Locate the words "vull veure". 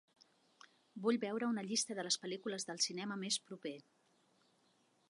1.03-1.49